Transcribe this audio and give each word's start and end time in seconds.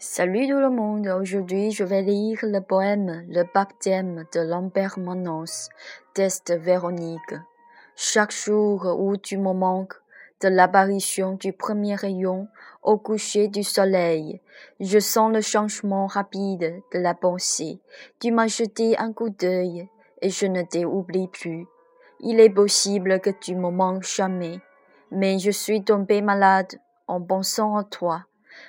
Salut 0.00 0.46
tout 0.46 0.60
le 0.60 0.70
monde, 0.70 1.08
aujourd'hui 1.08 1.72
je 1.72 1.82
vais 1.82 2.02
lire 2.02 2.38
le 2.44 2.60
poème 2.60 3.26
Le 3.28 3.42
baptême 3.52 4.26
de 4.32 4.38
l'impermanence 4.38 5.70
d'Est 6.14 6.52
Véronique. 6.54 7.34
Chaque 7.96 8.30
jour 8.30 8.86
où 8.96 9.16
tu 9.16 9.38
me 9.38 9.52
manques, 9.52 9.96
de 10.40 10.46
l'apparition 10.46 11.32
du 11.32 11.52
premier 11.52 11.96
rayon 11.96 12.46
au 12.84 12.96
coucher 12.96 13.48
du 13.48 13.64
soleil, 13.64 14.40
je 14.78 15.00
sens 15.00 15.32
le 15.32 15.40
changement 15.40 16.06
rapide 16.06 16.80
de 16.92 16.98
la 17.00 17.14
pensée. 17.14 17.80
Tu 18.20 18.30
m'as 18.30 18.46
jeté 18.46 18.96
un 18.98 19.12
coup 19.12 19.30
d'œil 19.30 19.88
et 20.22 20.30
je 20.30 20.46
ne 20.46 20.62
t'ai 20.62 20.84
oublié 20.84 21.26
plus. 21.26 21.66
Il 22.20 22.38
est 22.38 22.50
possible 22.50 23.18
que 23.18 23.30
tu 23.30 23.56
me 23.56 23.70
manques 23.72 24.04
jamais, 24.04 24.60
mais 25.10 25.40
je 25.40 25.50
suis 25.50 25.82
tombé 25.82 26.22
malade 26.22 26.78
en 27.08 27.20
pensant 27.20 27.74
à 27.74 27.82
toi. 27.82 28.27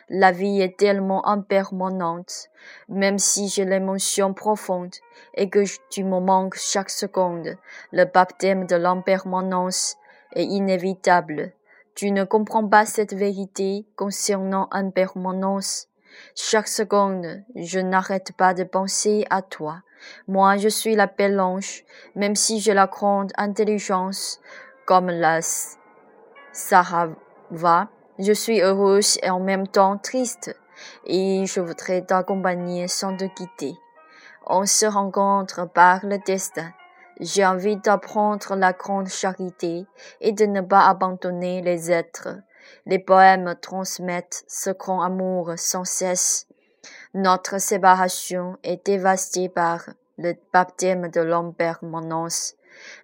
La 0.10 0.32
vie 0.32 0.62
est 0.62 0.78
tellement 0.78 1.28
impermanente, 1.28 2.50
même 2.88 3.20
si 3.20 3.48
j'ai 3.48 3.66
l'émotion 3.66 4.34
profonde 4.34 4.96
et 5.36 5.50
que 5.50 5.64
tu 5.90 6.04
me 6.04 6.20
manques 6.20 6.56
chaque 6.56 6.90
seconde, 6.90 7.58
le 7.92 8.06
baptême 8.06 8.66
de 8.66 8.76
l'impermanence 8.76 9.98
est 10.36 10.46
inévitable. 10.46 11.54
Tu 11.96 12.12
ne 12.12 12.24
comprends 12.24 12.68
pas 12.68 12.86
cette 12.86 13.14
vérité 13.14 13.86
concernant 13.96 14.68
impermanence. 14.72 15.88
Chaque 16.36 16.68
seconde, 16.68 17.44
je 17.56 17.80
n'arrête 17.80 18.32
pas 18.38 18.54
de 18.54 18.64
penser 18.64 19.26
à 19.30 19.42
toi. 19.42 19.82
Moi, 20.28 20.58
je 20.58 20.70
suis 20.70 20.96
la 20.96 21.08
belle 21.08 21.40
ange, 21.40 21.84
même 22.16 22.36
si 22.36 22.60
j'ai 22.60 22.74
la 22.74 22.88
grande 22.88 23.32
intelligence, 23.38 24.40
comme 24.86 25.10
la 25.10 25.40
Sarava 26.52 27.90
je 28.20 28.34
suis 28.34 28.62
heureuse 28.62 29.18
et 29.24 29.30
en 29.30 29.40
même 29.40 29.68
temps 29.68 29.98
triste, 29.98 30.54
et 31.06 31.46
je 31.46 31.62
voudrais 31.62 32.02
t'accompagner 32.02 32.90
sans 32.90 33.16
te 33.16 33.24
quitter. 33.24 33.76
On 34.46 34.66
se 34.66 34.86
rencontre 34.86 35.68
par 35.68 36.06
le 36.06 36.18
destin. 36.18 36.72
J'ai 37.22 37.46
envie 37.46 37.78
d'apprendre 37.78 38.56
la 38.56 38.74
grande 38.74 39.08
charité 39.08 39.86
et 40.20 40.34
de 40.34 40.46
ne 40.46 40.62
pas 40.62 40.88
abandonner 40.88 41.62
les 41.62 41.92
êtres. 41.92 42.30
Les 42.86 43.00
poèmes 43.00 43.56
transmettent 43.62 44.44
ce 44.48 44.70
grand 44.70 45.02
amour 45.02 45.54
sans 45.58 45.86
cesse. 45.86 46.48
Notre 47.14 47.60
séparation 47.60 48.58
est 48.64 48.86
dévastée 48.86 49.50
par 49.50 49.90
le 50.18 50.34
baptême 50.54 51.10
de 51.10 51.22
l'impermanence. 51.22 52.56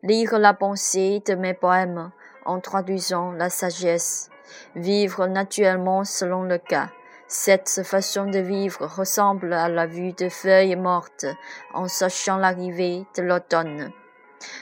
Lire 0.04 0.40
la 0.40 0.54
pensée 0.54 1.22
de 1.26 1.36
mes 1.36 1.54
poèmes 1.54 2.12
en 2.46 2.60
traduisant 2.60 3.32
la 3.32 3.50
sagesse 3.50 4.30
vivre 4.76 5.28
naturellement 5.28 6.04
selon 6.04 6.44
le 6.44 6.58
cas. 6.58 6.90
Cette 7.28 7.82
façon 7.84 8.26
de 8.26 8.40
vivre 8.40 8.86
ressemble 8.86 9.52
à 9.54 9.68
la 9.68 9.88
vue 9.88 10.14
de 10.14 10.30
feuilles 10.30 10.76
mortes 10.76 11.26
en 11.74 11.88
sachant 11.88 12.38
l'arrivée 12.38 13.06
de 13.18 13.24
l'automne. 13.24 13.92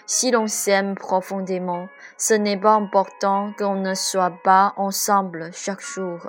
Si 0.06 0.32
l'on 0.32 0.48
s'aime 0.48 0.96
profondément, 0.96 1.88
ce 2.18 2.34
n'est 2.34 2.58
pas 2.58 2.74
important 2.74 3.54
qu'on 3.58 3.76
ne 3.76 3.94
soit 3.96 4.34
pas 4.44 4.74
ensemble 4.78 5.50
chaque 5.54 5.82
jour. 5.82 6.20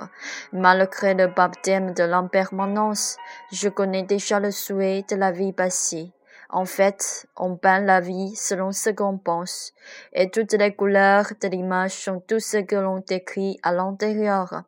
Malgré 0.51 1.13
le 1.13 1.27
baptême 1.27 1.93
de 1.93 2.03
l'impermanence, 2.03 3.17
je 3.51 3.69
connais 3.69 4.03
déjà 4.03 4.39
le 4.39 4.51
souhait 4.51 5.05
de 5.09 5.15
la 5.15 5.31
vie 5.31 5.53
passée. 5.53 6.11
En 6.49 6.65
fait, 6.65 7.27
on 7.35 7.55
peint 7.55 7.81
la 7.81 7.99
vie 7.99 8.35
selon 8.35 8.71
ce 8.71 8.89
qu'on 8.89 9.17
pense, 9.17 9.73
et 10.13 10.29
toutes 10.29 10.53
les 10.53 10.75
couleurs 10.75 11.31
de 11.41 11.47
l'image 11.47 11.93
sont 11.93 12.19
tout 12.19 12.39
ce 12.39 12.57
que 12.57 12.75
l'on 12.75 12.99
décrit 12.99 13.59
à 13.63 13.71
l'intérieur. 13.71 14.63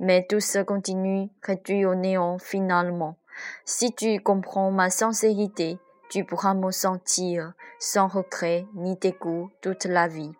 Mais 0.00 0.26
tout 0.28 0.40
se 0.40 0.58
continue 0.58 1.28
réduit 1.42 1.84
au 1.84 1.94
néant 1.94 2.38
finalement. 2.38 3.16
Si 3.64 3.94
tu 3.94 4.20
comprends 4.20 4.70
ma 4.70 4.90
sincérité, 4.90 5.78
tu 6.10 6.24
pourras 6.24 6.54
me 6.54 6.70
sentir 6.70 7.52
sans 7.78 8.06
regret 8.06 8.66
ni 8.74 8.96
dégoût 8.96 9.50
toute 9.60 9.84
la 9.84 10.08
vie. 10.08 10.32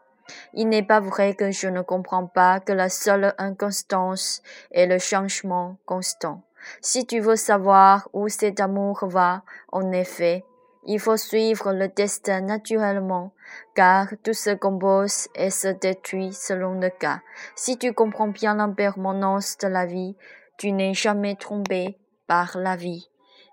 Il 0.55 0.69
n'est 0.69 0.83
pas 0.83 1.01
vrai 1.01 1.35
que 1.35 1.51
je 1.51 1.69
ne 1.69 1.83
comprends 1.83 2.27
pas 2.27 2.61
que 2.61 2.73
la 2.73 2.89
seule 2.89 3.35
inconstance 3.39 4.43
est 4.71 4.87
le 4.87 4.99
changement 4.99 5.79
constant. 5.87 6.43
Si 6.81 7.07
tu 7.07 7.21
veux 7.21 7.37
savoir 7.37 8.09
où 8.13 8.29
cet 8.29 8.61
amour 8.61 9.07
va, 9.07 9.43
en 9.73 9.91
effet, 9.93 10.45
il 10.85 10.99
faut 10.99 11.17
suivre 11.17 11.73
le 11.73 11.89
destin 11.89 12.41
naturellement, 12.41 13.33
car 13.75 14.09
tout 14.23 14.33
se 14.33 14.51
compose 14.51 15.29
et 15.35 15.51
se 15.51 15.69
détruit 15.69 16.33
selon 16.33 16.75
le 16.81 16.91
cas. 16.91 17.21
Si 17.55 17.79
tu 17.79 17.93
comprends 17.93 18.29
bien 18.29 18.57
l'impermanence 18.57 19.57
de 19.59 19.69
la 19.69 19.87
vie, 19.87 20.17
tu 20.59 20.73
n'es 20.73 20.95
jamais 20.95 21.37
trompé 21.37 21.99
par 22.27 22.59
la 22.59 22.77
vie. 22.77 23.09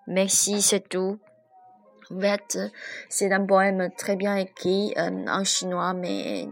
Merci, 0.07 0.61
c'est 0.61 0.87
tout. 0.89 1.19
En 2.11 2.19
fait, 2.19 2.57
c'est 3.09 3.31
un 3.31 3.45
poème 3.45 3.89
très 3.95 4.15
bien 4.15 4.35
écrit 4.35 4.93
euh, 4.97 5.27
en 5.27 5.43
chinois, 5.43 5.93
mais 5.93 6.47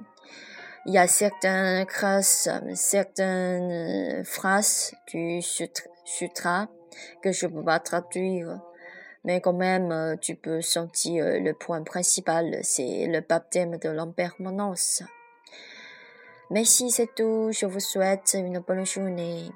il 0.86 0.94
y 0.94 0.98
a 1.00 1.08
certaines 1.08 1.88
phrases, 1.90 2.50
certaines 2.76 4.24
phrases 4.24 4.94
du 5.08 5.42
sutra 5.42 6.68
que 7.24 7.32
je 7.32 7.48
peux 7.48 7.64
pas 7.64 7.80
traduire 7.80 8.62
mais 9.28 9.42
quand 9.42 9.52
même, 9.52 9.92
euh, 9.92 10.16
tu 10.16 10.36
peux 10.36 10.62
sentir 10.62 11.26
euh, 11.26 11.40
le 11.40 11.54
point 11.54 11.84
principal, 11.84 12.60
c'est 12.64 13.08
le 13.08 13.20
baptême 13.20 13.78
de 13.78 13.90
l'impermanence. 13.90 15.04
Merci, 16.50 16.92
c'est 16.92 17.14
tout. 17.14 17.50
Je 17.52 17.66
vous 17.66 17.82
souhaite 17.82 18.38
une 18.40 18.60
bonne 18.60 18.86
journée. 18.86 19.52